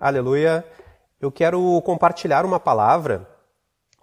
[0.00, 0.64] Aleluia.
[1.20, 3.28] Eu quero compartilhar uma palavra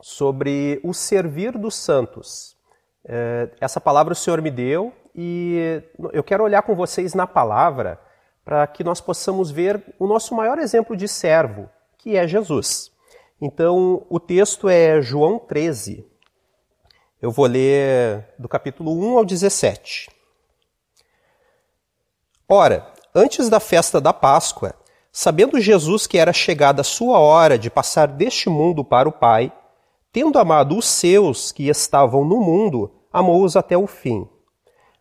[0.02, 2.58] sobre o servir dos santos.
[3.06, 5.82] É, essa palavra o Senhor me deu e
[6.12, 7.98] eu quero olhar com vocês na palavra
[8.44, 12.92] para que nós possamos ver o nosso maior exemplo de servo, que é Jesus.
[13.40, 16.06] Então, o texto é João 13.
[17.22, 20.10] Eu vou ler do capítulo 1 ao 17.
[22.50, 24.76] Ora, antes da festa da Páscoa,
[25.18, 29.50] Sabendo Jesus que era chegada a sua hora de passar deste mundo para o Pai,
[30.12, 34.28] tendo amado os seus que estavam no mundo, amou-os até o fim.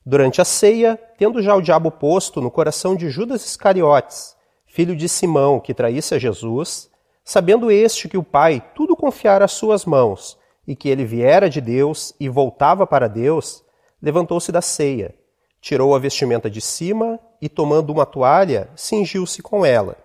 [0.07, 4.37] Durante a ceia, tendo já o diabo posto no coração de Judas Iscariotes,
[4.69, 6.89] filho de Simão, que traísse a Jesus,
[7.25, 11.61] sabendo este que o Pai tudo confiara às suas mãos, e que ele viera de
[11.61, 13.65] Deus e voltava para Deus,
[14.01, 15.13] levantou-se da ceia,
[15.61, 20.04] tirou a vestimenta de cima e, tomando uma toalha, cingiu-se com ela.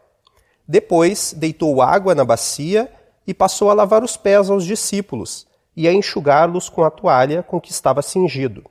[0.71, 2.93] Depois deitou água na bacia
[3.25, 7.59] e passou a lavar os pés aos discípulos e a enxugá-los com a toalha com
[7.59, 8.63] que estava cingido.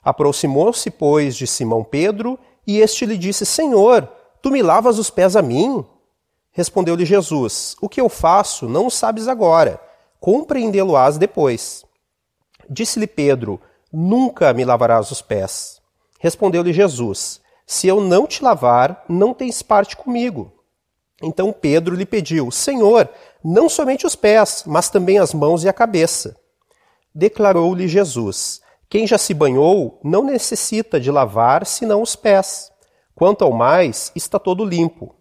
[0.00, 4.08] Aproximou-se, pois, de Simão Pedro e este lhe disse: Senhor,
[4.40, 5.84] tu me lavas os pés a mim?
[6.52, 9.80] Respondeu-lhe Jesus: O que eu faço não o sabes agora,
[10.20, 11.84] compreendê-lo-ás depois.
[12.70, 13.60] Disse-lhe Pedro:
[13.92, 15.82] Nunca me lavarás os pés.
[16.20, 20.53] Respondeu-lhe Jesus: Se eu não te lavar, não tens parte comigo.
[21.22, 23.08] Então Pedro lhe pediu: Senhor,
[23.42, 26.36] não somente os pés, mas também as mãos e a cabeça.
[27.14, 32.72] Declarou-lhe Jesus: Quem já se banhou não necessita de lavar senão os pés.
[33.14, 35.14] Quanto ao mais, está todo limpo.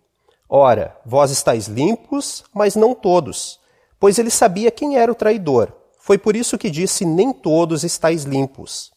[0.49, 3.59] Ora, vós estáis limpos, mas não todos.
[3.99, 5.71] Pois ele sabia quem era o traidor.
[5.99, 8.91] Foi por isso que disse: Nem todos estáis limpos.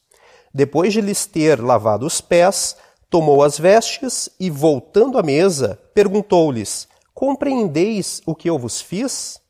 [0.52, 2.76] Depois de lhes ter lavado os pés,
[3.10, 9.40] tomou as vestes e, voltando à mesa, perguntou-lhes: Compreendeis o que eu vos fiz?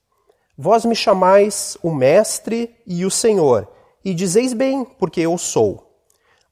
[0.56, 3.68] Vós me chamais o Mestre e o Senhor,
[4.04, 5.86] e dizeis bem, porque eu sou.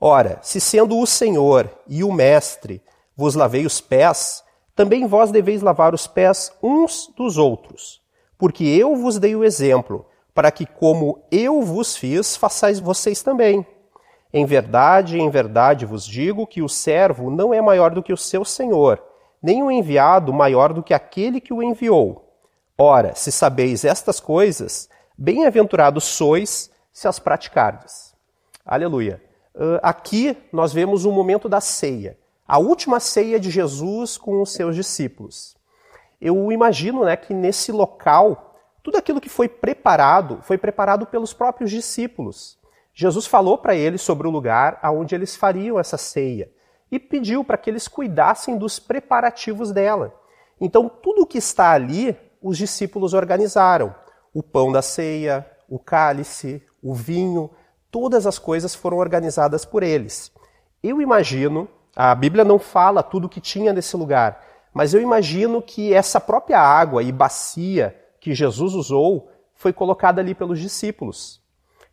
[0.00, 2.82] Ora, se sendo o Senhor e o Mestre
[3.16, 4.42] vos lavei os pés,
[4.74, 8.02] também vós deveis lavar os pés uns dos outros.
[8.36, 13.64] Porque eu vos dei o exemplo, para que, como eu vos fiz, façais vocês também.
[14.36, 18.16] Em verdade, em verdade vos digo que o servo não é maior do que o
[18.16, 19.00] seu senhor,
[19.40, 22.34] nem o enviado maior do que aquele que o enviou.
[22.76, 28.12] Ora, se sabeis estas coisas, bem-aventurados sois se as praticardes.
[28.66, 29.22] Aleluia.
[29.80, 34.74] Aqui nós vemos o momento da ceia, a última ceia de Jesus com os seus
[34.74, 35.56] discípulos.
[36.20, 41.70] Eu imagino né, que nesse local, tudo aquilo que foi preparado, foi preparado pelos próprios
[41.70, 42.58] discípulos.
[42.94, 46.48] Jesus falou para eles sobre o lugar aonde eles fariam essa ceia
[46.92, 50.14] e pediu para que eles cuidassem dos preparativos dela.
[50.60, 53.92] Então, tudo o que está ali, os discípulos organizaram:
[54.32, 57.50] o pão da ceia, o cálice, o vinho,
[57.90, 60.30] todas as coisas foram organizadas por eles.
[60.80, 64.40] Eu imagino, a Bíblia não fala tudo o que tinha nesse lugar,
[64.72, 70.34] mas eu imagino que essa própria água e bacia que Jesus usou foi colocada ali
[70.34, 71.43] pelos discípulos.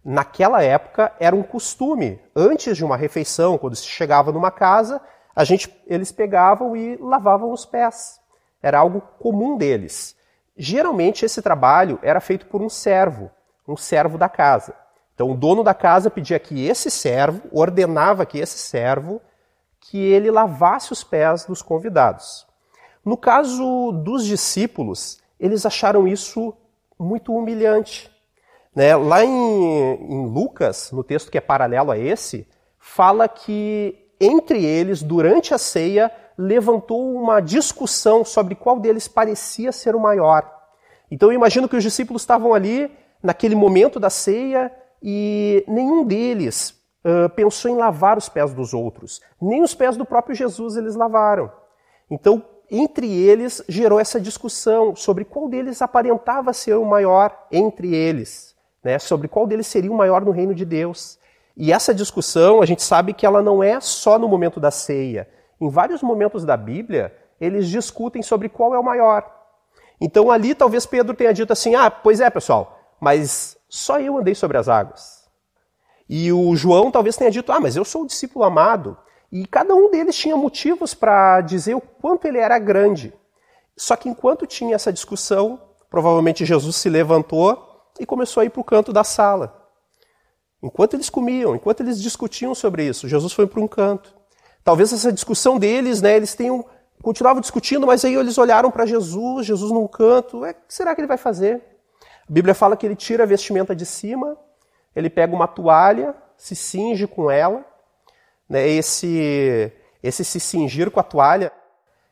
[0.04, 5.00] Naquela época era um costume, antes de uma refeição, quando se chegava numa casa,
[5.36, 8.20] a gente, eles pegavam e lavavam os pés.
[8.62, 10.16] Era algo comum deles.
[10.58, 13.32] Geralmente esse trabalho era feito por um servo,
[13.68, 14.74] um servo da casa.
[15.14, 19.22] Então o dono da casa pedia que esse servo, ordenava que esse servo,
[19.80, 22.48] que ele lavasse os pés dos convidados.
[23.04, 26.54] No caso dos discípulos, eles acharam isso
[27.00, 28.11] muito humilhante.
[28.76, 28.96] Né?
[28.96, 32.48] Lá em, em Lucas, no texto que é paralelo a esse,
[32.80, 39.96] fala que entre eles, durante a ceia, levantou uma discussão sobre qual deles parecia ser
[39.96, 40.50] o maior.
[41.10, 42.90] Então eu imagino que os discípulos estavam ali
[43.22, 44.72] naquele momento da ceia
[45.02, 49.20] e nenhum deles uh, pensou em lavar os pés dos outros.
[49.42, 51.52] Nem os pés do próprio Jesus eles lavaram.
[52.10, 58.51] Então, entre eles gerou essa discussão sobre qual deles aparentava ser o maior entre eles
[58.84, 61.20] né, sobre qual deles seria o maior no reino de Deus.
[61.56, 65.30] E essa discussão, a gente sabe que ela não é só no momento da ceia.
[65.60, 69.24] Em vários momentos da Bíblia, eles discutem sobre qual é o maior.
[70.00, 74.34] Então ali talvez Pedro tenha dito assim: ah, pois é, pessoal, mas só eu andei
[74.34, 75.30] sobre as águas.
[76.10, 78.98] E o João talvez tenha dito: ah, mas eu sou o discípulo amado.
[79.32, 83.14] E cada um deles tinha motivos para dizer o quanto ele era grande.
[83.78, 87.71] Só que enquanto tinha essa discussão, provavelmente Jesus se levantou
[88.02, 89.70] e começou a ir para o canto da sala.
[90.62, 94.16] Enquanto eles comiam, enquanto eles discutiam sobre isso, Jesus foi para um canto.
[94.64, 96.66] Talvez essa discussão deles, né, eles tenham
[97.02, 100.94] continuavam discutindo, mas aí eles olharam para Jesus, Jesus num canto, é, o que será
[100.94, 101.56] que ele vai fazer?
[102.30, 104.38] A Bíblia fala que ele tira a vestimenta de cima,
[104.96, 107.66] ele pega uma toalha, se cinge com ela.
[108.48, 108.68] Né?
[108.68, 111.52] Esse, esse se cingir com a toalha,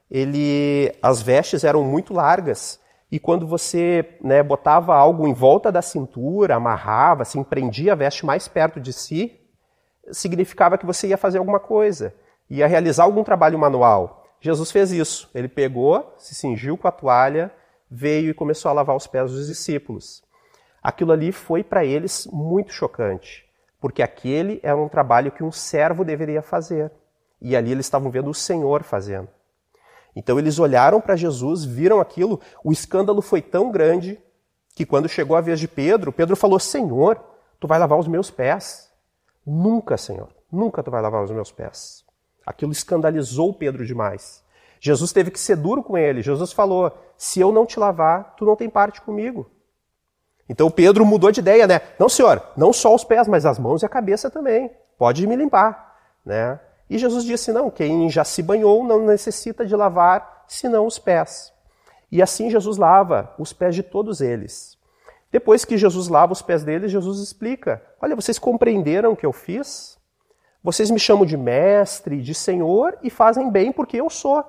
[0.10, 2.80] ele, as vestes eram muito largas,
[3.12, 8.26] e quando você né, botava algo em volta da cintura, amarrava, assim, prendia a veste
[8.26, 9.40] mais perto de si,
[10.12, 12.14] significava que você ia fazer alguma coisa,
[12.50, 14.26] ia realizar algum trabalho manual.
[14.40, 15.30] Jesus fez isso.
[15.34, 17.52] Ele pegou, se cingiu com a toalha,
[17.90, 20.24] veio e começou a lavar os pés dos discípulos.
[20.82, 23.46] Aquilo ali foi para eles muito chocante,
[23.82, 26.92] porque aquele era um trabalho que um servo deveria fazer.
[27.42, 29.28] E ali eles estavam vendo o Senhor fazendo.
[30.20, 34.20] Então eles olharam para Jesus, viram aquilo, o escândalo foi tão grande
[34.76, 37.18] que quando chegou a vez de Pedro, Pedro falou: Senhor,
[37.58, 38.92] tu vai lavar os meus pés.
[39.48, 42.04] Nunca, Senhor, nunca tu vai lavar os meus pés.
[42.46, 44.44] Aquilo escandalizou Pedro demais.
[44.82, 46.22] Jesus teve que ser duro com ele.
[46.22, 49.50] Jesus falou: Se eu não te lavar, tu não tem parte comigo.
[50.50, 51.80] Então Pedro mudou de ideia, né?
[51.98, 54.70] Não, senhor, não só os pés, mas as mãos e a cabeça também.
[54.98, 55.96] Pode me limpar,
[56.26, 56.60] né?
[56.90, 61.54] E Jesus disse: Não, quem já se banhou não necessita de lavar senão os pés.
[62.12, 64.78] E assim Jesus lava os pés de todos eles.
[65.32, 69.34] Depois que Jesus lava os pés deles, Jesus explica: Olha, vocês compreenderam o que eu
[69.34, 69.98] fiz?
[70.64, 74.44] Vocês me chamam de mestre, de senhor e fazem bem porque eu sou.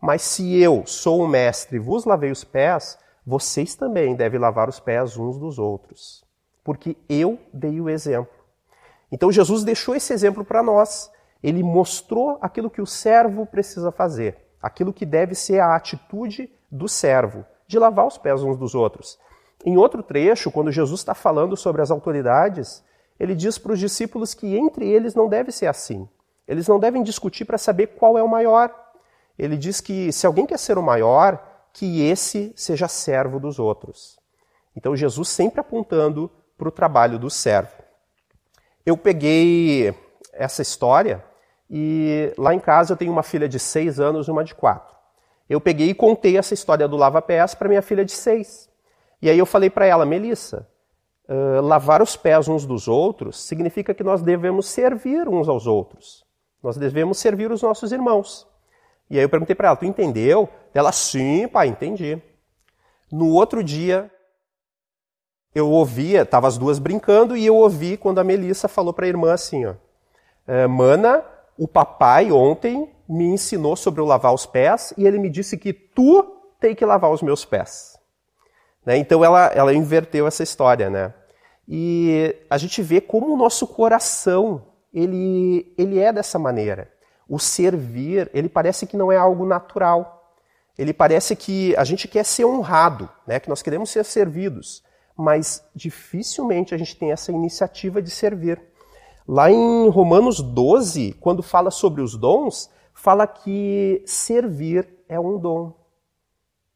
[0.00, 4.68] Mas se eu sou o mestre e vos lavei os pés, vocês também devem lavar
[4.68, 6.24] os pés uns dos outros.
[6.62, 8.32] Porque eu dei o exemplo.
[9.10, 11.10] Então Jesus deixou esse exemplo para nós.
[11.42, 16.88] Ele mostrou aquilo que o servo precisa fazer, aquilo que deve ser a atitude do
[16.88, 19.18] servo, de lavar os pés uns dos outros.
[19.64, 22.84] Em outro trecho, quando Jesus está falando sobre as autoridades,
[23.18, 26.08] ele diz para os discípulos que entre eles não deve ser assim.
[26.46, 28.74] Eles não devem discutir para saber qual é o maior.
[29.38, 34.18] Ele diz que se alguém quer ser o maior, que esse seja servo dos outros.
[34.74, 37.82] Então Jesus sempre apontando para o trabalho do servo.
[38.86, 39.94] Eu peguei
[40.32, 41.24] essa história
[41.70, 44.96] e lá em casa eu tenho uma filha de seis anos e uma de quatro.
[45.48, 48.68] Eu peguei e contei essa história do lava-pés para minha filha de seis.
[49.20, 50.68] E aí eu falei para ela, Melissa,
[51.28, 56.24] uh, lavar os pés uns dos outros significa que nós devemos servir uns aos outros.
[56.62, 58.46] Nós devemos servir os nossos irmãos.
[59.10, 60.48] E aí eu perguntei para ela, tu entendeu?
[60.74, 62.20] Ela, sim, pai, entendi.
[63.10, 64.10] No outro dia,
[65.54, 69.08] eu ouvia, tava as duas brincando, e eu ouvi quando a Melissa falou para a
[69.08, 69.74] irmã assim, ó,
[70.68, 71.24] Mana,
[71.58, 75.72] o papai ontem me ensinou sobre o lavar os pés, e ele me disse que
[75.72, 76.22] tu
[76.60, 77.98] tem que lavar os meus pés.
[78.86, 78.96] Né?
[78.96, 81.12] Então ela, ela inverteu essa história, né?
[81.66, 86.90] E a gente vê como o nosso coração ele, ele é dessa maneira.
[87.28, 90.34] O servir, ele parece que não é algo natural.
[90.78, 93.38] Ele parece que a gente quer ser honrado, né?
[93.38, 94.82] que nós queremos ser servidos,
[95.16, 98.62] mas dificilmente a gente tem essa iniciativa de servir.
[99.30, 105.74] Lá em Romanos 12, quando fala sobre os dons, fala que servir é um dom.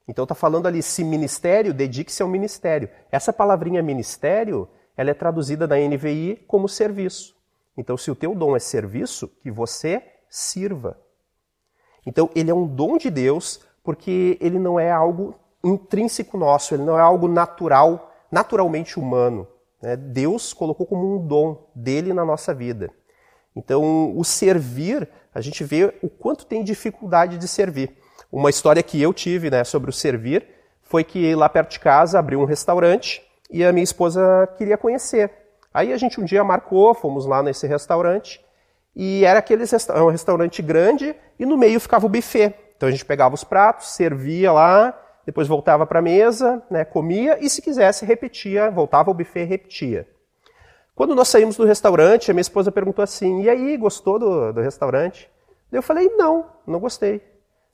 [0.06, 2.90] Então está falando ali, se ministério, dedique-se ao ministério.
[3.10, 7.34] Essa palavrinha ministério, ela é traduzida na NVI como serviço.
[7.74, 11.00] Então, se o teu dom é serviço, que você sirva.
[12.04, 15.34] Então, ele é um dom de Deus, porque ele não é algo
[15.64, 19.48] intrínseco nosso, ele não é algo natural, naturalmente humano.
[19.82, 19.96] Né?
[19.96, 22.90] Deus colocou como um dom dele na nossa vida.
[23.54, 27.96] Então, o servir, a gente vê o quanto tem dificuldade de servir.
[28.30, 30.46] Uma história que eu tive né, sobre o servir
[30.80, 35.30] foi que lá perto de casa abriu um restaurante e a minha esposa queria conhecer.
[35.72, 38.42] Aí a gente um dia marcou, fomos lá nesse restaurante
[38.94, 39.64] e era aquele
[40.02, 42.54] um restaurante grande e no meio ficava o buffet.
[42.76, 47.38] Então a gente pegava os pratos, servia lá, depois voltava para a mesa, né, comia
[47.40, 50.08] e se quisesse repetia, voltava ao buffet e repetia.
[50.94, 54.60] Quando nós saímos do restaurante, a minha esposa perguntou assim: "E aí, gostou do, do
[54.60, 55.30] restaurante?"
[55.70, 57.22] Eu falei: "Não, não gostei."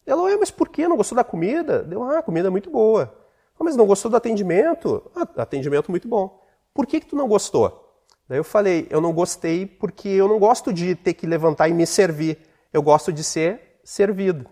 [0.08, 0.88] Ela, mas por que?
[0.88, 1.82] Não gostou da comida?
[1.82, 3.14] Deu, ah, a comida é muito boa.
[3.60, 5.10] Ah, mas não gostou do atendimento?
[5.14, 6.42] Ah, atendimento muito bom.
[6.72, 7.84] Por que, que tu não gostou?
[8.26, 11.74] Daí eu falei, eu não gostei porque eu não gosto de ter que levantar e
[11.74, 12.38] me servir.
[12.72, 14.48] Eu gosto de ser servido.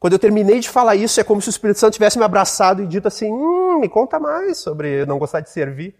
[0.00, 2.82] Quando eu terminei de falar isso, é como se o Espírito Santo tivesse me abraçado
[2.82, 5.94] e dito assim: hum, me conta mais sobre não gostar de servir.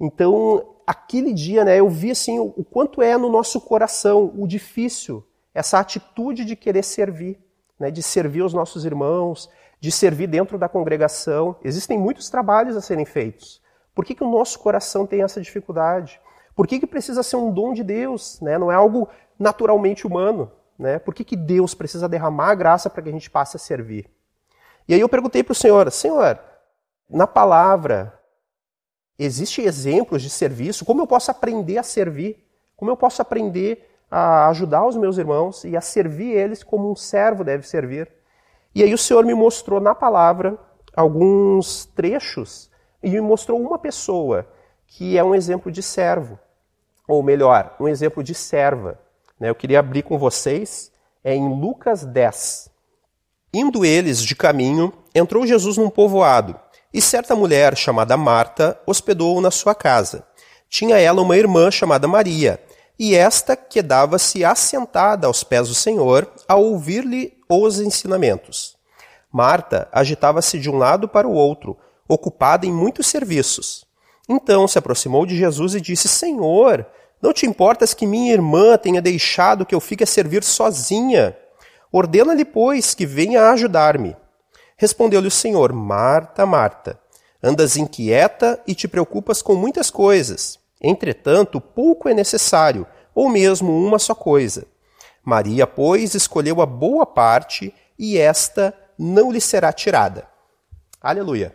[0.00, 5.22] Então, aquele dia, né, eu vi assim o, quanto é no nosso coração o difícil
[5.52, 7.38] essa atitude de querer servir
[7.78, 9.48] né, de servir os nossos irmãos,
[9.80, 11.56] de servir dentro da congregação.
[11.62, 13.62] Existem muitos trabalhos a serem feitos.
[13.94, 16.20] Por que, que o nosso coração tem essa dificuldade?
[16.54, 18.40] Por que, que precisa ser um dom de Deus?
[18.40, 18.58] Né?
[18.58, 19.08] Não é algo
[19.38, 20.50] naturalmente humano.
[20.78, 20.98] Né?
[20.98, 24.08] Por que, que Deus precisa derramar a graça para que a gente passe a servir?
[24.86, 26.38] E aí eu perguntei para o Senhor, Senhor,
[27.10, 28.18] na palavra,
[29.18, 30.84] existem exemplos de serviço?
[30.84, 32.46] Como eu posso aprender a servir?
[32.76, 36.96] Como eu posso aprender a ajudar os meus irmãos e a servir eles como um
[36.96, 38.10] servo deve servir?
[38.74, 40.56] E aí o Senhor me mostrou na palavra
[40.94, 42.70] alguns trechos
[43.02, 44.46] e me mostrou uma pessoa
[44.86, 46.38] que é um exemplo de servo,
[47.06, 48.98] ou melhor, um exemplo de serva.
[49.38, 49.50] Né?
[49.50, 50.90] Eu queria abrir com vocês,
[51.22, 52.70] é em Lucas 10.
[53.52, 56.58] Indo eles de caminho, entrou Jesus num povoado,
[56.92, 60.26] e certa mulher chamada Marta hospedou-o na sua casa.
[60.68, 62.60] Tinha ela uma irmã chamada Maria,
[62.98, 68.76] e esta quedava-se assentada aos pés do Senhor a ouvir-lhe os ensinamentos.
[69.30, 71.76] Marta agitava-se de um lado para o outro,
[72.08, 73.86] ocupada em muitos serviços.
[74.28, 76.86] Então se aproximou de Jesus e disse: Senhor,
[77.20, 81.36] não te importas que minha irmã tenha deixado que eu fique a servir sozinha?
[81.90, 84.16] Ordena-lhe, pois, que venha ajudar-me.
[84.76, 86.98] Respondeu-lhe o Senhor: Marta, Marta,
[87.42, 90.58] andas inquieta e te preocupas com muitas coisas.
[90.80, 94.66] Entretanto, pouco é necessário, ou mesmo uma só coisa.
[95.24, 100.28] Maria, pois, escolheu a boa parte, e esta não lhe será tirada.
[101.00, 101.54] Aleluia.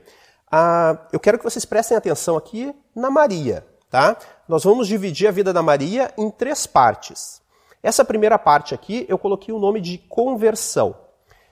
[0.52, 4.18] Ah, eu quero que vocês prestem atenção aqui na Maria, tá?
[4.48, 7.44] Nós vamos dividir a vida da Maria em três partes.
[7.84, 10.96] Essa primeira parte aqui eu coloquei o nome de conversão.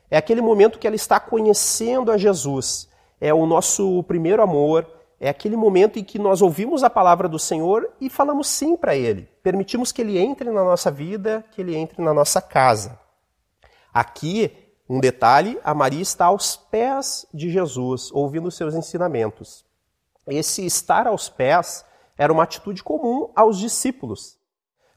[0.10, 2.89] É aquele momento que ela está conhecendo a Jesus.
[3.19, 4.88] É o nosso primeiro amor,
[5.19, 8.95] é aquele momento em que nós ouvimos a palavra do Senhor e falamos sim para
[8.95, 9.29] Ele.
[9.43, 13.00] Permitimos que Ele entre na nossa vida, que Ele entre na nossa casa.
[13.93, 14.51] Aqui
[14.89, 19.63] um detalhe: a Maria está aos pés de Jesus, ouvindo os seus ensinamentos.
[20.25, 21.86] Esse estar aos pés
[22.18, 24.38] era uma atitude comum aos discípulos.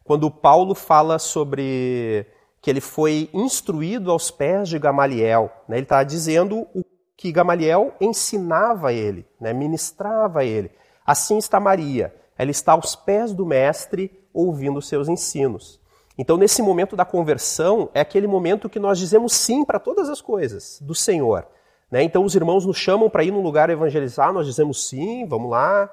[0.02, 2.26] Quando Paulo fala sobre
[2.60, 6.84] que ele foi instruído aos pés de Gamaliel, né, ele está dizendo o
[7.16, 10.70] que Gamaliel ensinava a ele, né, ministrava a ele.
[11.06, 15.80] Assim está Maria, ela está aos pés do Mestre, ouvindo seus ensinos.
[16.16, 20.20] Então, nesse momento da conversão, é aquele momento que nós dizemos sim para todas as
[20.20, 21.46] coisas do Senhor.
[21.90, 22.02] Né?
[22.02, 25.90] Então, os irmãos nos chamam para ir num lugar evangelizar, nós dizemos sim, vamos lá.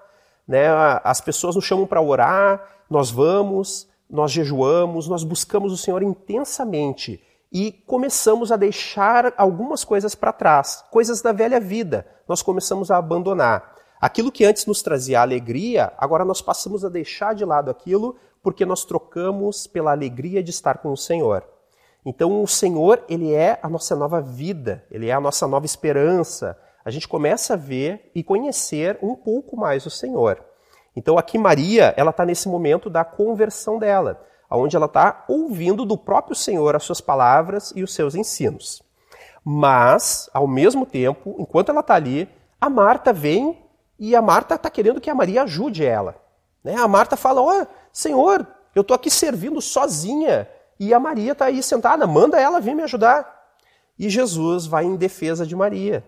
[0.52, 0.68] Né?
[1.02, 7.24] As pessoas nos chamam para orar, nós vamos, nós jejuamos, nós buscamos o Senhor intensamente
[7.50, 12.98] e começamos a deixar algumas coisas para trás, coisas da velha vida, nós começamos a
[12.98, 13.76] abandonar.
[14.02, 18.66] Aquilo que antes nos trazia alegria, agora nós passamos a deixar de lado aquilo porque
[18.66, 21.46] nós trocamos pela alegria de estar com o Senhor.
[22.06, 26.58] Então o Senhor, ele é a nossa nova vida, ele é a nossa nova esperança.
[26.84, 30.44] A gente começa a ver e conhecer um pouco mais o Senhor.
[30.96, 35.98] Então aqui Maria, ela está nesse momento da conversão dela, onde ela está ouvindo do
[35.98, 38.82] próprio Senhor as suas palavras e os seus ensinos.
[39.44, 43.58] Mas, ao mesmo tempo, enquanto ela está ali, a Marta vem
[43.98, 46.16] e a Marta está querendo que a Maria ajude ela.
[46.64, 46.76] Né?
[46.76, 48.46] A Marta fala: Ó, oh, Senhor,
[48.76, 50.48] eu estou aqui servindo sozinha
[50.80, 53.40] e a Maria está aí sentada, manda ela vir me ajudar.
[53.98, 56.04] E Jesus vai em defesa de Maria.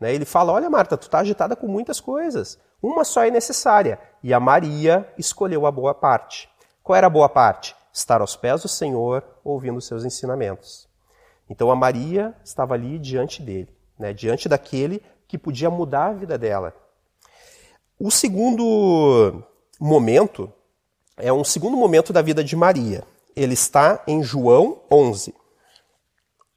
[0.00, 0.14] Né?
[0.14, 4.00] Ele fala: Olha, Marta, tu está agitada com muitas coisas, uma só é necessária.
[4.22, 6.48] E a Maria escolheu a boa parte.
[6.82, 7.76] Qual era a boa parte?
[7.92, 10.88] Estar aos pés do Senhor, ouvindo seus ensinamentos.
[11.48, 14.12] Então a Maria estava ali diante dele, né?
[14.12, 16.74] diante daquele que podia mudar a vida dela.
[17.98, 19.42] O segundo
[19.78, 20.50] momento
[21.16, 23.04] é um segundo momento da vida de Maria.
[23.36, 25.34] Ele está em João 11.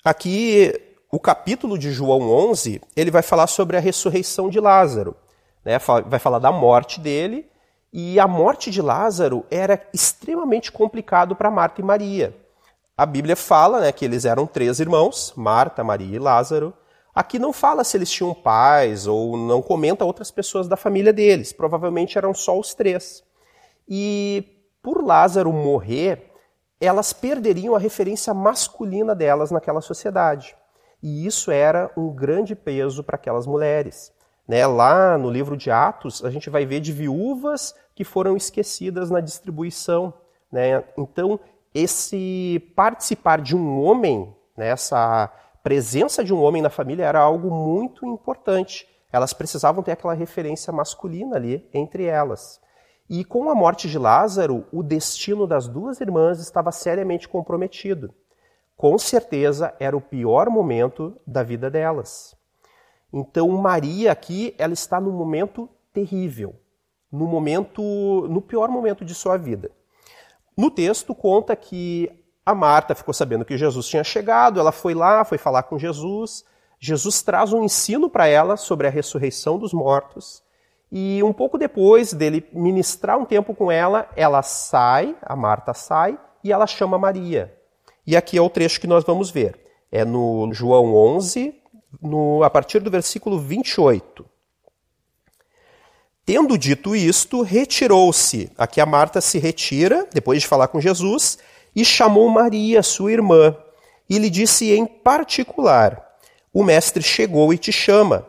[0.06, 0.74] Aqui,
[1.14, 5.16] o capítulo de João 11, ele vai falar sobre a ressurreição de Lázaro.
[5.64, 5.78] Né?
[6.08, 7.48] Vai falar da morte dele.
[7.94, 12.36] E a morte de Lázaro era extremamente complicado para Marta e Maria.
[12.98, 16.74] A Bíblia fala né, que eles eram três irmãos, Marta, Maria e Lázaro.
[17.14, 21.54] Aqui não fala se eles tinham pais ou não comenta outras pessoas da família deles.
[21.54, 23.24] Provavelmente eram só os três.
[23.88, 24.44] E
[24.82, 26.32] por Lázaro morrer,
[26.82, 30.56] elas perderiam a referência masculina delas naquela sociedade.
[31.04, 34.14] E isso era um grande peso para aquelas mulheres.
[34.48, 34.66] Né?
[34.66, 39.20] Lá no livro de Atos, a gente vai ver de viúvas que foram esquecidas na
[39.20, 40.14] distribuição.
[40.50, 40.82] Né?
[40.98, 41.38] Então,
[41.76, 44.70] esse participar de um homem, né?
[44.70, 45.30] essa
[45.62, 48.88] presença de um homem na família era algo muito importante.
[49.12, 52.62] Elas precisavam ter aquela referência masculina ali entre elas.
[53.10, 58.14] E com a morte de Lázaro, o destino das duas irmãs estava seriamente comprometido.
[58.76, 62.36] Com certeza era o pior momento da vida delas.
[63.12, 66.56] Então Maria aqui, ela está num momento terrível,
[67.12, 67.82] no momento,
[68.28, 69.70] no pior momento de sua vida.
[70.58, 72.12] No texto conta que
[72.46, 76.44] A Marta ficou sabendo que Jesus tinha chegado, ela foi lá, foi falar com Jesus.
[76.80, 80.44] Jesus traz um ensino para ela sobre a ressurreição dos mortos.
[80.92, 86.20] E um pouco depois dele ministrar um tempo com ela, ela sai, a Marta sai,
[86.44, 87.58] e ela chama Maria.
[88.06, 89.60] E aqui é o trecho que nós vamos ver.
[89.92, 91.54] É no João 11,
[92.02, 94.26] no, a partir do versículo 28.
[96.26, 98.50] Tendo dito isto, retirou-se.
[98.58, 101.38] Aqui a Marta se retira, depois de falar com Jesus,
[101.76, 103.56] e chamou Maria, sua irmã,
[104.10, 106.02] e lhe disse em particular:
[106.54, 108.26] O mestre chegou e te chama.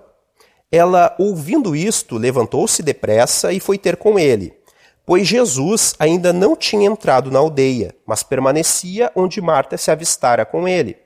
[0.72, 4.52] Ela, ouvindo isto, levantou-se depressa e foi ter com ele,
[5.06, 10.66] pois Jesus ainda não tinha entrado na aldeia, mas permanecia onde Marta se avistara com
[10.66, 10.96] ele.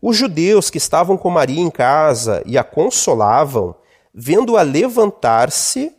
[0.00, 3.74] Os judeus que estavam com Maria em casa e a consolavam,
[4.12, 5.92] vendo-a levantar-se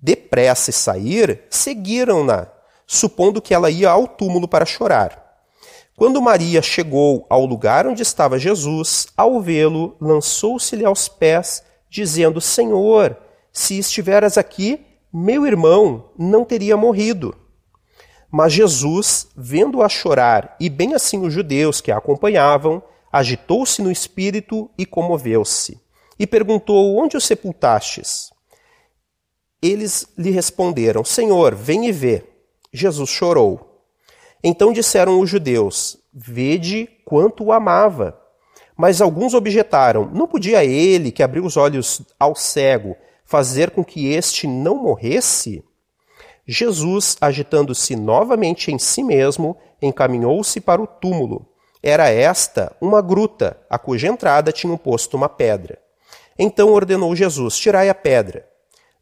[0.00, 2.48] depressa e sair, seguiram-na,
[2.86, 5.24] supondo que ela ia ao túmulo para chorar.
[5.96, 13.16] Quando Maria chegou ao lugar onde estava Jesus, ao vê-lo, lançou-se-lhe aos pés, dizendo: Senhor,
[13.52, 14.84] se estiveras aqui,
[15.16, 17.36] meu irmão não teria morrido.
[18.28, 24.68] Mas Jesus, vendo-a chorar, e bem assim os judeus que a acompanhavam, agitou-se no espírito
[24.76, 25.80] e comoveu-se.
[26.18, 28.32] E perguntou: Onde o sepultastes?
[29.62, 32.24] Eles lhe responderam: Senhor, vem e vê.
[32.72, 33.84] Jesus chorou.
[34.42, 38.20] Então disseram os judeus: Vede quanto o amava.
[38.76, 44.12] Mas alguns objetaram: Não podia ele, que abriu os olhos ao cego, fazer com que
[44.12, 45.64] este não morresse?
[46.46, 51.48] Jesus, agitando-se novamente em si mesmo, encaminhou-se para o túmulo.
[51.82, 55.78] Era esta uma gruta, a cuja entrada tinham posto uma pedra.
[56.38, 58.46] Então ordenou Jesus: Tirai a pedra.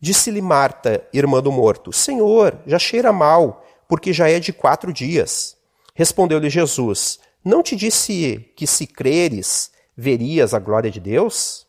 [0.00, 5.56] Disse-lhe Marta, irmã do morto: Senhor, já cheira mal porque já é de quatro dias.
[5.94, 11.66] Respondeu-lhe Jesus: Não te disse que se creres, verias a glória de Deus?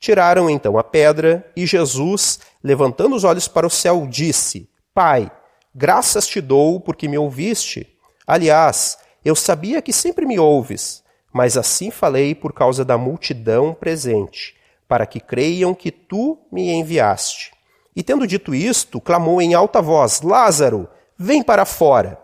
[0.00, 5.30] Tiraram então a pedra, e Jesus, levantando os olhos para o céu, disse: Pai,
[5.74, 7.86] graças te dou porque me ouviste.
[8.26, 14.56] Aliás, eu sabia que sempre me ouves, mas assim falei por causa da multidão presente,
[14.88, 17.52] para que creiam que tu me enviaste.
[17.94, 20.88] E tendo dito isto, clamou em alta voz: Lázaro,
[21.22, 22.18] Vem para fora.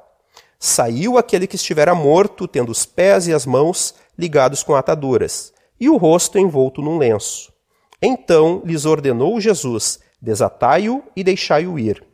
[0.59, 5.87] Saiu aquele que estivera morto, tendo os pés e as mãos ligados com ataduras, e
[5.91, 7.53] o rosto envolto num lenço.
[8.01, 12.05] Então lhes ordenou Jesus: Desatai-o e deixai-o ir.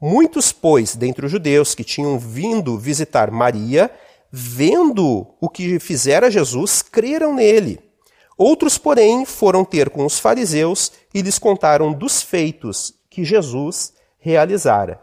[0.00, 3.90] Muitos, pois, dentre os judeus que tinham vindo visitar Maria,
[4.30, 7.80] vendo o que fizera Jesus, creram nele.
[8.36, 15.00] Outros, porém, foram ter com os fariseus e lhes contaram dos feitos que Jesus realizara.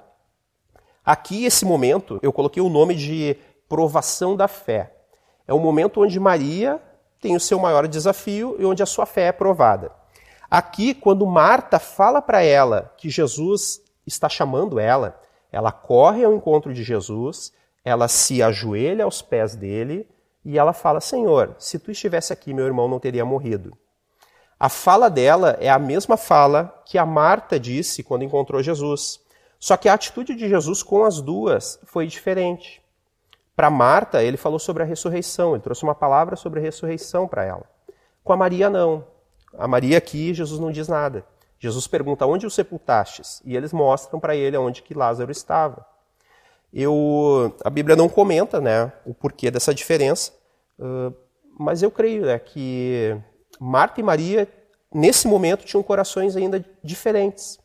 [1.03, 3.35] Aqui, esse momento, eu coloquei o nome de
[3.67, 4.95] provação da fé.
[5.45, 6.81] É o momento onde Maria
[7.21, 9.91] tem o seu maior desafio e onde a sua fé é provada.
[10.49, 15.19] Aqui, quando Marta fala para ela que Jesus está chamando ela,
[15.51, 17.51] ela corre ao encontro de Jesus,
[17.83, 20.07] ela se ajoelha aos pés dele
[20.43, 23.75] e ela fala: Senhor, se tu estivesse aqui, meu irmão não teria morrido.
[24.59, 29.19] A fala dela é a mesma fala que a Marta disse quando encontrou Jesus.
[29.59, 32.81] Só que a atitude de Jesus com as duas foi diferente.
[33.55, 37.45] Para Marta, ele falou sobre a ressurreição, ele trouxe uma palavra sobre a ressurreição para
[37.45, 37.63] ela.
[38.23, 39.05] Com a Maria, não.
[39.57, 41.25] A Maria aqui, Jesus não diz nada.
[41.57, 43.41] Jesus pergunta: Onde o sepultastes?
[43.45, 45.85] E eles mostram para ele onde que Lázaro estava.
[46.73, 50.33] Eu, a Bíblia não comenta né, o porquê dessa diferença,
[50.77, 51.15] uh,
[51.57, 53.17] mas eu creio né, que
[53.57, 54.45] Marta e Maria,
[54.93, 57.57] nesse momento, tinham corações ainda diferentes.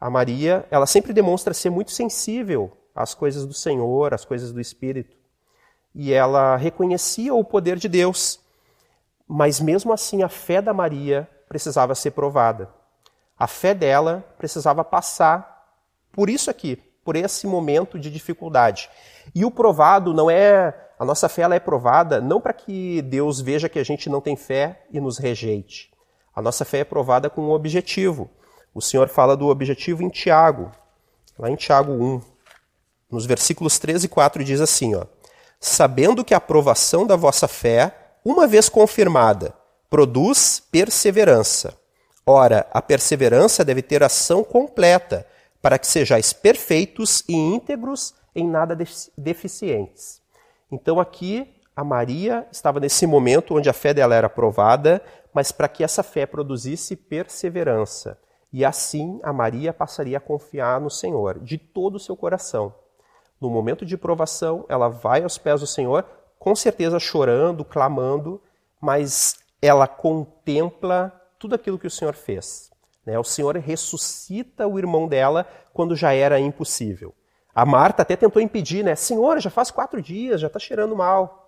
[0.00, 4.60] A Maria, ela sempre demonstra ser muito sensível às coisas do Senhor, às coisas do
[4.60, 5.19] Espírito.
[5.94, 8.40] E ela reconhecia o poder de Deus.
[9.26, 12.68] Mas mesmo assim, a fé da Maria precisava ser provada.
[13.38, 15.66] A fé dela precisava passar
[16.12, 18.90] por isso aqui, por esse momento de dificuldade.
[19.34, 20.88] E o provado não é.
[20.98, 24.20] A nossa fé ela é provada não para que Deus veja que a gente não
[24.20, 25.90] tem fé e nos rejeite.
[26.34, 28.30] A nossa fé é provada com um objetivo
[28.72, 30.70] o Senhor fala do objetivo em Tiago,
[31.38, 32.20] lá em Tiago 1.
[33.10, 35.04] Nos versículos 13 e 4 diz assim, ó:
[35.60, 37.94] Sabendo que a aprovação da vossa fé,
[38.24, 39.54] uma vez confirmada,
[39.90, 41.78] produz perseverança.
[42.26, 45.26] Ora, a perseverança deve ter ação completa,
[45.60, 48.76] para que sejais perfeitos e íntegros em nada
[49.18, 50.22] deficientes.
[50.72, 55.68] Então aqui a Maria estava nesse momento onde a fé dela era aprovada, mas para
[55.68, 58.18] que essa fé produzisse perseverança.
[58.52, 62.74] E assim a Maria passaria a confiar no Senhor de todo o seu coração.
[63.40, 66.04] No momento de provação, ela vai aos pés do Senhor,
[66.38, 68.40] com certeza chorando, clamando,
[68.80, 72.70] mas ela contempla tudo aquilo que o Senhor fez.
[73.04, 73.18] Né?
[73.18, 77.14] O Senhor ressuscita o irmão dela quando já era impossível.
[77.54, 78.94] A Marta até tentou impedir, né?
[78.94, 81.40] Senhor, já faz quatro dias, já está cheirando mal.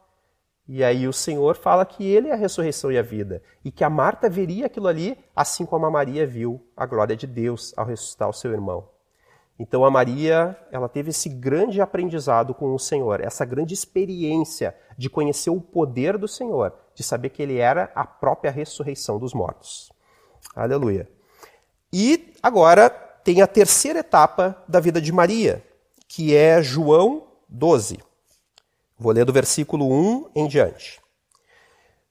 [0.69, 3.43] E aí o Senhor fala que ele é a ressurreição e a vida.
[3.65, 7.27] E que a Marta veria aquilo ali, assim como a Maria viu a glória de
[7.27, 8.92] Deus ao ressuscitar o seu irmão.
[9.63, 15.09] Então a Maria, ela teve esse grande aprendizado com o Senhor, essa grande experiência de
[15.09, 19.93] conhecer o poder do Senhor, de saber que ele era a própria ressurreição dos mortos.
[20.57, 21.09] Aleluia.
[21.93, 25.65] E agora tem a terceira etapa da vida de Maria,
[26.09, 28.01] que é João 12.
[28.99, 31.01] Vou ler do versículo 1 em diante.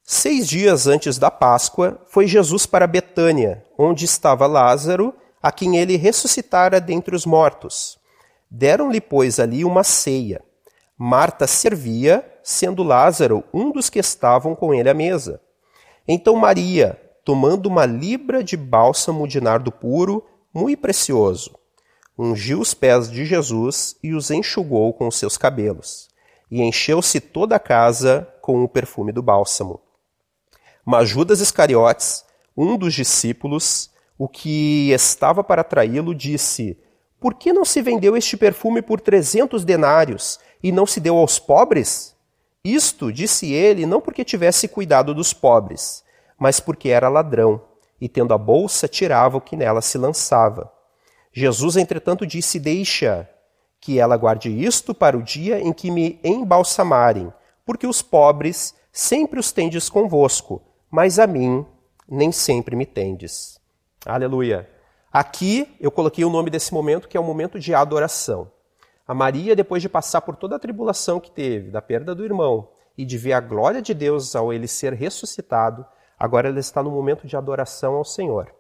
[0.02, 5.96] Seis dias antes da Páscoa, foi Jesus para Betânia, onde estava Lázaro, a quem ele
[5.98, 7.98] ressuscitara dentre os mortos.
[8.50, 10.44] Deram-lhe, pois, ali uma ceia.
[10.98, 15.42] Marta servia, sendo Lázaro um dos que estavam com ele à mesa.
[16.08, 21.56] Então Maria, tomando uma libra de bálsamo de nardo puro, muito precioso,
[22.18, 26.10] ungiu os pés de Jesus e os enxugou com os seus cabelos,
[26.50, 29.80] e encheu-se toda a casa com o perfume do bálsamo.
[30.86, 32.26] Mas Judas Iscariotes,
[32.58, 33.91] um dos discípulos,
[34.24, 36.78] o que estava para traí-lo, disse:
[37.20, 41.40] Por que não se vendeu este perfume por trezentos denários e não se deu aos
[41.40, 42.16] pobres?
[42.64, 46.04] Isto, disse ele, não porque tivesse cuidado dos pobres,
[46.38, 47.64] mas porque era ladrão,
[48.00, 50.72] e tendo a bolsa, tirava o que nela se lançava.
[51.34, 53.28] Jesus, entretanto, disse: Deixa
[53.80, 57.34] que ela guarde isto para o dia em que me embalsamarem,
[57.66, 61.66] porque os pobres sempre os tendes convosco, mas a mim
[62.08, 63.60] nem sempre me tendes.
[64.06, 64.68] Aleluia.
[65.14, 68.52] Aqui eu coloquei o nome desse momento que é o momento de adoração.
[69.08, 72.70] A Maria, depois de passar por toda a tribulação que teve, da perda do irmão,
[72.98, 75.86] e de ver a glória de Deus ao ele ser ressuscitado,
[76.18, 78.52] agora ela está no momento de adoração ao Senhor.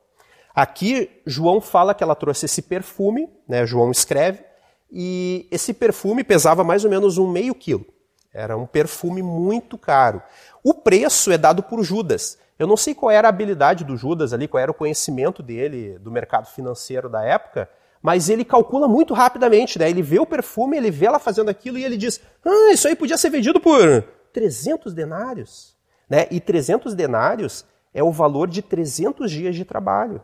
[0.53, 3.65] Aqui, João fala que ela trouxe esse perfume, né?
[3.65, 4.43] João escreve,
[4.91, 7.85] e esse perfume pesava mais ou menos um meio quilo.
[8.31, 10.21] Era um perfume muito caro.
[10.63, 12.37] O preço é dado por Judas.
[12.61, 15.97] Eu não sei qual era a habilidade do Judas ali, qual era o conhecimento dele
[15.97, 17.67] do mercado financeiro da época,
[18.03, 19.89] mas ele calcula muito rapidamente, né?
[19.89, 22.95] Ele vê o perfume, ele vê ela fazendo aquilo e ele diz: "Ah, isso aí
[22.95, 25.75] podia ser vendido por 300 denários",
[26.07, 26.27] né?
[26.29, 30.21] E 300 denários é o valor de 300 dias de trabalho.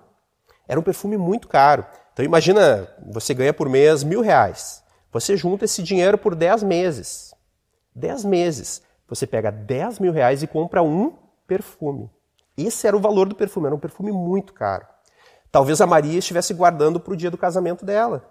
[0.67, 1.88] Era um perfume muito caro.
[2.13, 4.84] Então imagina, você ganha por mês mil reais.
[5.12, 7.34] Você junta esse dinheiro por 10 meses.
[7.95, 8.84] 10 meses.
[9.10, 12.12] Você pega 10 mil reais e compra um perfume.
[12.58, 14.86] Esse era o valor do perfume, era um perfume muito caro.
[15.52, 18.24] Talvez a Maria estivesse guardando para o dia do casamento dela.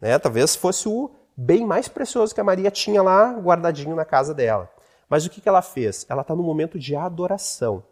[0.00, 0.18] Né?
[0.18, 4.70] Talvez fosse o bem mais precioso que a Maria tinha lá guardadinho na casa dela.
[5.08, 6.04] Mas o que, que ela fez?
[6.08, 7.82] Ela está no momento de adoração.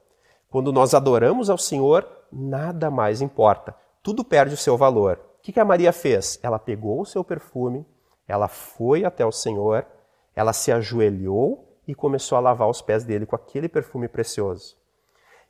[0.50, 3.74] Quando nós adoramos ao Senhor, nada mais importa.
[4.02, 5.18] Tudo perde o seu valor.
[5.38, 6.38] O que, que a Maria fez?
[6.42, 7.86] Ela pegou o seu perfume,
[8.26, 9.86] ela foi até o Senhor,
[10.34, 14.76] ela se ajoelhou e começou a lavar os pés dele com aquele perfume precioso.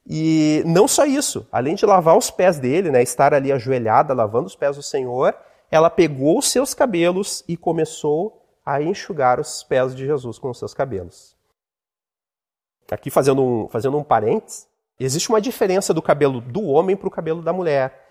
[0.07, 4.47] E não só isso, além de lavar os pés dele, né, estar ali ajoelhada lavando
[4.47, 5.35] os pés do Senhor,
[5.71, 10.59] ela pegou os seus cabelos e começou a enxugar os pés de Jesus com os
[10.59, 11.35] seus cabelos.
[12.91, 14.69] Aqui fazendo um, fazendo um parênteses,
[15.01, 18.03] existe uma diferença do cabelo do homem para o cabelo da mulher.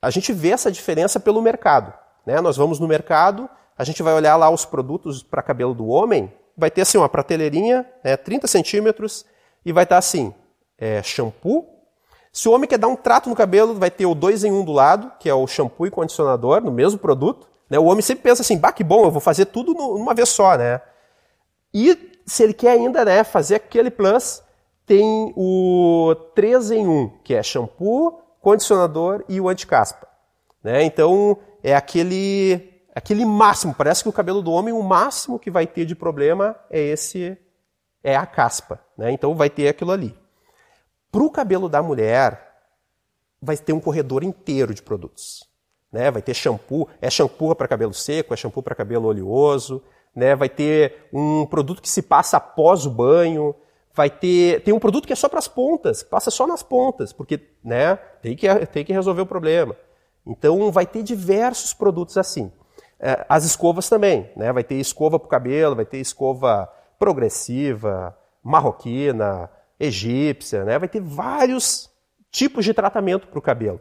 [0.00, 1.92] A gente vê essa diferença pelo mercado.
[2.24, 2.40] Né?
[2.40, 6.32] Nós vamos no mercado, a gente vai olhar lá os produtos para cabelo do homem,
[6.56, 9.26] vai ter assim uma prateleirinha, né, 30 centímetros,
[9.64, 10.34] e vai estar assim,
[10.80, 11.66] é, shampoo.
[12.32, 14.64] Se o homem quer dar um trato no cabelo, vai ter o dois em um
[14.64, 17.46] do lado, que é o shampoo e condicionador, no mesmo produto.
[17.68, 17.78] Né?
[17.78, 20.56] O homem sempre pensa assim, bah, que bom, eu vou fazer tudo numa vez só,
[20.56, 20.80] né?
[21.72, 24.42] E se ele quer ainda né, fazer aquele plus,
[24.86, 30.08] tem o 3 em 1, que é shampoo, condicionador e o anticaspa.
[30.62, 30.82] Né?
[30.82, 33.74] Então, é aquele, aquele máximo.
[33.74, 37.36] Parece que o cabelo do homem, o máximo que vai ter de problema é esse,
[38.02, 38.80] é a caspa.
[38.96, 39.12] Né?
[39.12, 40.19] Então, vai ter aquilo ali.
[41.10, 42.50] Para o cabelo da mulher,
[43.40, 45.48] vai ter um corredor inteiro de produtos.
[45.90, 46.10] Né?
[46.10, 49.82] Vai ter shampoo, é shampoo para cabelo seco, é shampoo para cabelo oleoso,
[50.14, 50.36] né?
[50.36, 53.54] vai ter um produto que se passa após o banho,
[53.92, 57.12] vai ter tem um produto que é só para as pontas, passa só nas pontas,
[57.12, 59.74] porque né, tem, que, tem que resolver o problema.
[60.24, 62.52] Então vai ter diversos produtos assim.
[63.00, 64.52] É, as escovas também, né?
[64.52, 70.78] vai ter escova para o cabelo, vai ter escova progressiva, marroquina, egípcia, né?
[70.78, 71.90] Vai ter vários
[72.30, 73.80] tipos de tratamento para o cabelo.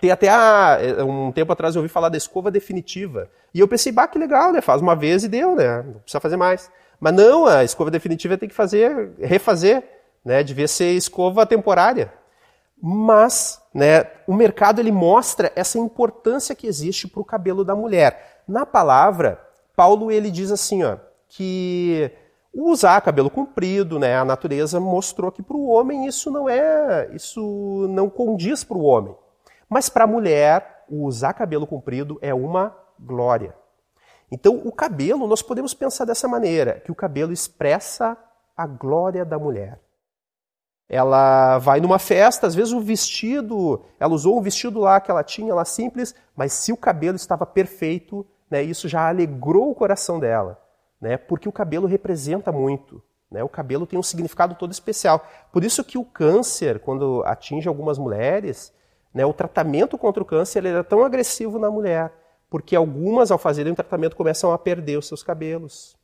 [0.00, 3.28] Tem até a, é, um tempo atrás eu ouvi falar da escova definitiva.
[3.52, 4.62] E eu pensei, bah, que legal, né?
[4.62, 5.82] Faz uma vez e deu, né?
[5.82, 6.70] Não precisa fazer mais.
[6.98, 9.82] Mas não, a escova definitiva tem que fazer, refazer,
[10.24, 10.42] né?
[10.42, 12.12] Devia ser escova temporária.
[12.80, 18.42] Mas, né, o mercado ele mostra essa importância que existe para o cabelo da mulher.
[18.48, 19.40] Na palavra,
[19.76, 20.96] Paulo ele diz assim, ó,
[21.28, 22.10] que
[22.54, 27.86] usar cabelo comprido, né, a natureza mostrou que para o homem isso não é, isso
[27.90, 29.16] não condiz para o homem.
[29.68, 33.54] Mas para a mulher, usar cabelo comprido é uma glória.
[34.30, 38.16] Então, o cabelo, nós podemos pensar dessa maneira, que o cabelo expressa
[38.56, 39.80] a glória da mulher.
[40.88, 45.24] Ela vai numa festa, às vezes o vestido, ela usou um vestido lá que ela
[45.24, 50.20] tinha, lá simples, mas se o cabelo estava perfeito, né, isso já alegrou o coração
[50.20, 50.61] dela,
[51.02, 53.02] né, porque o cabelo representa muito.
[53.28, 55.26] Né, o cabelo tem um significado todo especial.
[55.52, 58.72] Por isso que o câncer, quando atinge algumas mulheres,
[59.12, 62.12] né, o tratamento contra o câncer ele é tão agressivo na mulher,
[62.48, 65.96] porque algumas, ao fazerem o tratamento, começam a perder os seus cabelos.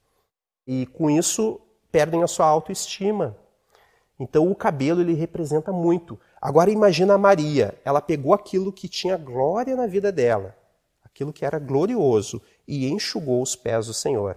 [0.67, 1.61] E com isso,
[1.93, 3.37] perdem a sua autoestima.
[4.19, 6.19] Então, o cabelo ele representa muito.
[6.41, 7.79] Agora, imagina a Maria.
[7.85, 10.57] Ela pegou aquilo que tinha glória na vida dela,
[11.05, 14.37] aquilo que era glorioso, e enxugou os pés do Senhor.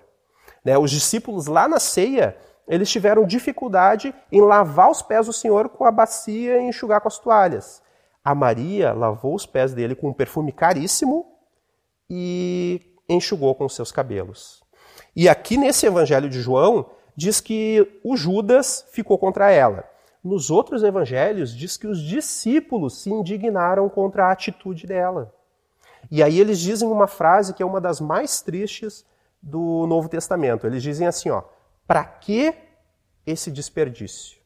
[0.63, 5.69] Né, os discípulos lá na ceia, eles tiveram dificuldade em lavar os pés do Senhor
[5.69, 7.81] com a bacia e enxugar com as toalhas.
[8.23, 11.25] A Maria lavou os pés dele com um perfume caríssimo
[12.09, 14.61] e enxugou com seus cabelos.
[15.15, 19.83] E aqui nesse Evangelho de João, diz que o Judas ficou contra ela.
[20.23, 25.33] Nos outros evangelhos, diz que os discípulos se indignaram contra a atitude dela.
[26.09, 29.05] E aí eles dizem uma frase que é uma das mais tristes
[29.41, 30.67] do Novo Testamento.
[30.67, 31.43] Eles dizem assim, ó:
[31.87, 32.53] "Para que
[33.25, 34.41] esse desperdício?"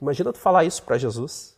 [0.00, 1.56] Imagina tu falar isso para Jesus.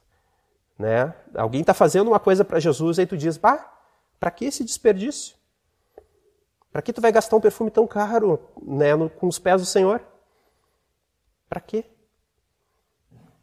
[0.79, 1.14] Né?
[1.35, 3.72] Alguém está fazendo uma coisa para Jesus e tu diz, bah,
[4.20, 5.37] para que esse desperdício?
[6.70, 9.66] Para que tu vai gastar um perfume tão caro né, no, com os pés do
[9.66, 10.03] Senhor?
[11.49, 11.85] Para quê?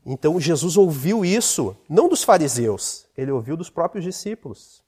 [0.06, 4.83] Então Jesus ouviu isso, não dos fariseus, ele ouviu dos próprios discípulos.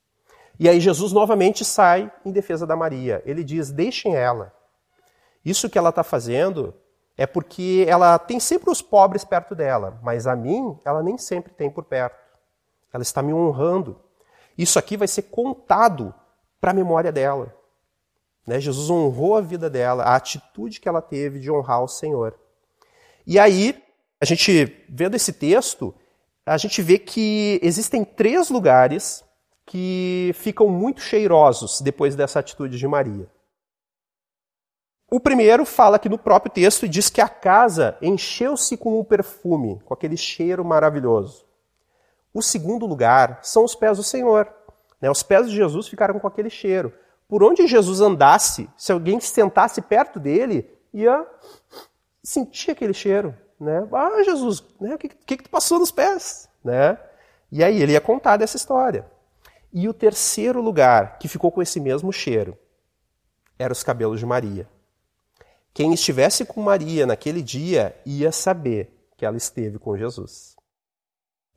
[0.59, 3.21] E aí Jesus novamente sai em defesa da Maria.
[3.25, 4.53] Ele diz: deixem ela.
[5.43, 6.73] Isso que ela está fazendo
[7.17, 11.53] é porque ela tem sempre os pobres perto dela, mas a mim ela nem sempre
[11.53, 12.17] tem por perto.
[12.91, 13.99] Ela está me honrando.
[14.57, 16.13] Isso aqui vai ser contado
[16.59, 17.53] para a memória dela.
[18.45, 18.59] Né?
[18.59, 22.37] Jesus honrou a vida dela, a atitude que ela teve de honrar o Senhor.
[23.27, 23.83] E aí,
[24.21, 25.93] a gente, vendo esse texto,
[26.45, 29.24] a gente vê que existem três lugares
[29.65, 33.27] que ficam muito cheirosos depois dessa atitude de Maria.
[35.09, 39.79] O primeiro fala aqui no próprio texto diz que a casa encheu-se com um perfume,
[39.85, 41.45] com aquele cheiro maravilhoso.
[42.33, 44.51] O segundo lugar são os pés do Senhor.
[44.99, 45.09] Né?
[45.09, 46.91] Os pés de Jesus ficaram com aquele cheiro.
[47.27, 51.25] Por onde Jesus andasse, se alguém sentasse perto dele, ia
[52.23, 53.35] sentir aquele cheiro.
[53.59, 53.87] Né?
[53.93, 54.95] Ah, Jesus, né?
[54.95, 56.49] o que, que, que tu passou nos pés?
[56.63, 56.97] Né?
[57.51, 59.09] E aí ele ia contar dessa história.
[59.77, 62.57] E o terceiro lugar que ficou com esse mesmo cheiro
[63.59, 64.69] eram os cabelos de Maria.
[65.73, 70.55] Quem estivesse com Maria naquele dia ia saber que ela esteve com Jesus.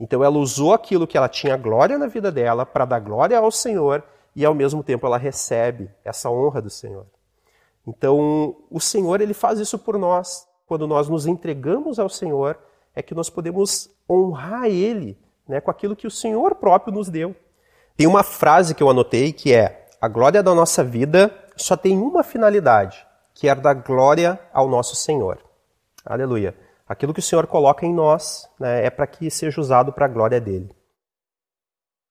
[0.00, 3.52] Então ela usou aquilo que ela tinha glória na vida dela para dar glória ao
[3.52, 4.02] Senhor
[4.34, 7.06] e ao mesmo tempo ela recebe essa honra do Senhor.
[7.86, 10.44] Então o Senhor ele faz isso por nós.
[10.66, 12.58] Quando nós nos entregamos ao Senhor,
[12.96, 17.34] é que nós podemos honrar Ele né, com aquilo que o Senhor próprio nos deu.
[17.98, 21.98] Tem uma frase que eu anotei que é: a glória da nossa vida só tem
[21.98, 25.38] uma finalidade, que é dar glória ao nosso Senhor.
[26.06, 26.54] Aleluia.
[26.88, 30.08] Aquilo que o Senhor coloca em nós né, é para que seja usado para a
[30.08, 30.70] glória dele.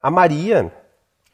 [0.01, 0.69] A Maria,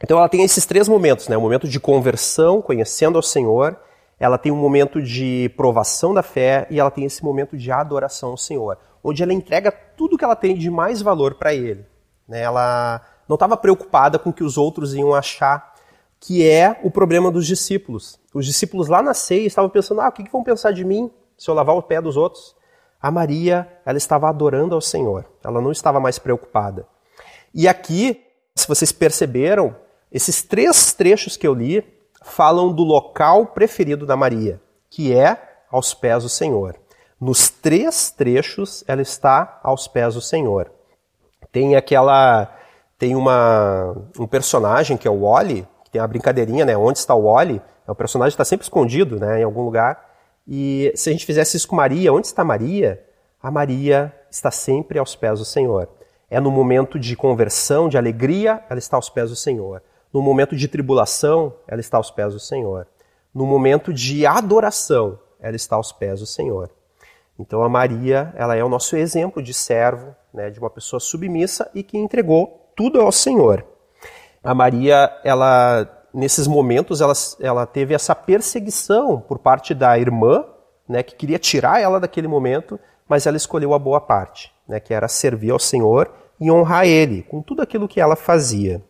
[0.01, 1.35] então ela tem esses três momentos, né?
[1.35, 3.75] O momento de conversão, conhecendo ao Senhor,
[4.19, 8.29] ela tem um momento de provação da fé e ela tem esse momento de adoração
[8.29, 11.83] ao Senhor, onde ela entrega tudo que ela tem de mais valor para Ele.
[12.27, 12.41] Né?
[12.41, 15.73] Ela não estava preocupada com o que os outros iam achar,
[16.19, 18.19] que é o problema dos discípulos.
[18.33, 21.49] Os discípulos lá na ceia estavam pensando: ah, o que vão pensar de mim se
[21.49, 22.55] eu lavar o pé dos outros?
[23.01, 25.25] A Maria, ela estava adorando ao Senhor.
[25.43, 26.87] Ela não estava mais preocupada.
[27.53, 28.23] E aqui,
[28.55, 29.75] se vocês perceberam,
[30.09, 31.83] esses três trechos que eu li
[32.23, 35.37] falam do local preferido da Maria, que é
[35.69, 36.77] aos pés do Senhor.
[37.19, 40.71] Nos três trechos, ela está aos pés do Senhor.
[41.51, 42.55] Tem aquela
[43.03, 46.77] tem uma, um personagem que é o Wally, que tem a brincadeirinha, né?
[46.77, 47.61] Onde está o Wally?
[47.85, 49.41] É um personagem está sempre escondido, né?
[49.41, 50.09] Em algum lugar.
[50.47, 53.03] E se a gente fizesse isso com Maria, onde está Maria?
[53.41, 55.89] A Maria está sempre aos pés do Senhor.
[56.29, 59.83] É no momento de conversão, de alegria, ela está aos pés do Senhor.
[60.13, 62.87] No momento de tribulação, ela está aos pés do Senhor.
[63.35, 66.71] No momento de adoração, ela está aos pés do Senhor.
[67.37, 71.69] Então a Maria, ela é o nosso exemplo de servo, né, de uma pessoa submissa
[71.75, 73.65] e que entregou tudo ao Senhor.
[74.43, 80.45] A Maria, ela nesses momentos, ela, ela teve essa perseguição por parte da irmã,
[80.87, 84.93] né, que queria tirar ela daquele momento, mas ela escolheu a boa parte, né, que
[84.93, 88.83] era servir ao Senhor e honrar Ele com tudo aquilo que ela fazia.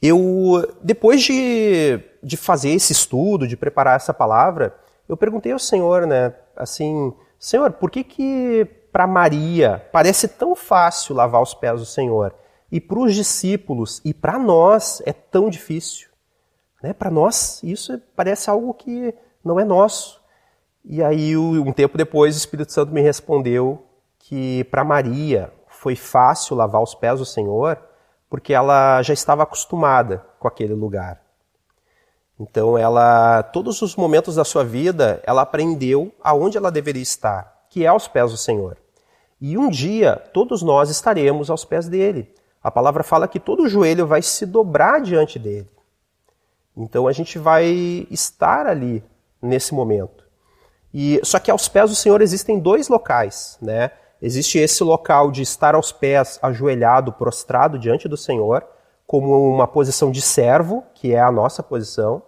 [0.00, 4.76] Eu, depois de, de fazer esse estudo, de preparar essa palavra,
[5.08, 11.14] eu perguntei ao Senhor, né, assim, Senhor, por que que para Maria parece tão fácil
[11.14, 12.34] lavar os pés do Senhor
[12.70, 16.08] e para os discípulos e para nós é tão difícil?
[16.82, 16.92] Né?
[16.92, 20.20] Para nós isso parece algo que não é nosso.
[20.84, 23.84] E aí, um tempo depois, o Espírito Santo me respondeu
[24.18, 27.78] que para Maria foi fácil lavar os pés do Senhor
[28.28, 31.20] porque ela já estava acostumada com aquele lugar.
[32.38, 37.84] Então, ela, todos os momentos da sua vida, ela aprendeu aonde ela deveria estar, que
[37.84, 38.78] é aos pés do Senhor.
[39.38, 42.34] E um dia, todos nós estaremos aos pés dele.
[42.64, 45.68] A palavra fala que todo joelho vai se dobrar diante dele.
[46.74, 47.66] Então, a gente vai
[48.10, 49.04] estar ali
[49.42, 50.24] nesse momento.
[50.94, 53.90] E só que aos pés do Senhor existem dois locais, né?
[54.22, 58.66] Existe esse local de estar aos pés, ajoelhado, prostrado diante do Senhor,
[59.06, 62.22] como uma posição de servo, que é a nossa posição,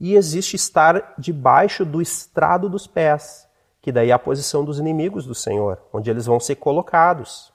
[0.00, 3.47] e existe estar debaixo do estrado dos pés,
[3.80, 7.52] que daí é a posição dos inimigos do Senhor, onde eles vão ser colocados.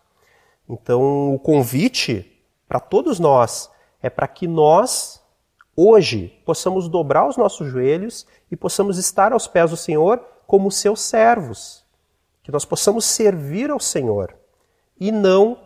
[0.67, 3.69] Então, o convite para todos nós
[4.01, 5.21] é para que nós,
[5.75, 11.01] hoje, possamos dobrar os nossos joelhos e possamos estar aos pés do Senhor como seus
[11.01, 11.83] servos
[12.43, 14.36] que nós possamos servir ao Senhor
[14.99, 15.57] e não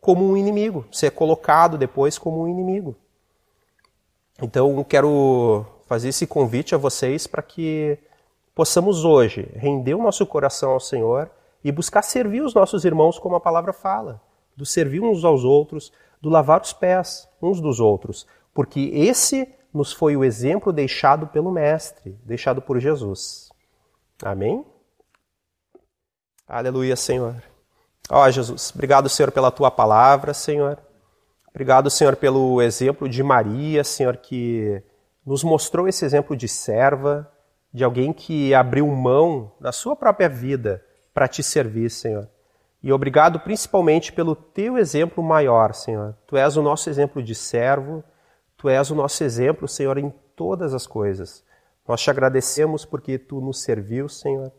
[0.00, 2.96] como um inimigo, ser colocado depois como um inimigo.
[4.40, 7.98] Então, quero fazer esse convite a vocês para que
[8.58, 11.30] possamos hoje render o nosso coração ao Senhor
[11.62, 14.20] e buscar servir os nossos irmãos como a palavra fala,
[14.56, 19.92] do servir uns aos outros, do lavar os pés uns dos outros, porque esse nos
[19.92, 23.48] foi o exemplo deixado pelo Mestre, deixado por Jesus.
[24.24, 24.66] Amém?
[26.44, 27.40] Aleluia, Senhor.
[28.10, 30.80] Ó oh, Jesus, obrigado, Senhor, pela tua palavra, Senhor.
[31.48, 34.82] Obrigado, Senhor, pelo exemplo de Maria, Senhor, que
[35.24, 37.30] nos mostrou esse exemplo de serva,
[37.72, 42.28] de alguém que abriu mão da sua própria vida para te servir, Senhor.
[42.82, 46.16] E obrigado principalmente pelo teu exemplo maior, Senhor.
[46.26, 48.04] Tu és o nosso exemplo de servo,
[48.56, 51.44] tu és o nosso exemplo, Senhor, em todas as coisas.
[51.86, 54.52] Nós te agradecemos porque tu nos serviu, Senhor.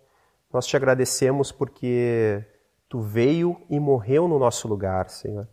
[0.52, 2.44] Nós te agradecemos porque
[2.90, 5.48] tu veio e morreu no nosso lugar, Senhor.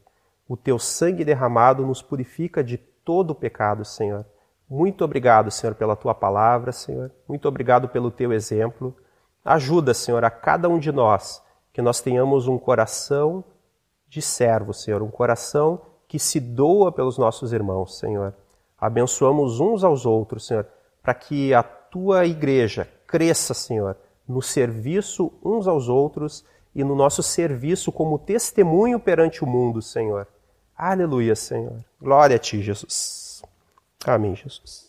[0.49, 4.25] O teu sangue derramado nos purifica de todo o pecado, Senhor.
[4.68, 7.12] Muito obrigado, Senhor, pela tua palavra, Senhor.
[7.29, 8.96] Muito obrigado pelo teu exemplo.
[9.44, 13.44] Ajuda, Senhor, a cada um de nós que nós tenhamos um coração
[14.09, 18.35] de servo, Senhor, um coração que se doa pelos nossos irmãos, Senhor.
[18.79, 20.66] Abençoamos uns aos outros, Senhor,
[21.02, 27.22] para que a tua igreja cresça, Senhor, no serviço uns aos outros e no nosso
[27.22, 30.26] serviço como testemunho perante o mundo, Senhor.
[30.76, 31.85] Aleluia, Senhor.
[32.00, 33.26] Glória a Ti, Jesus.
[34.07, 34.86] Amém, Jesus.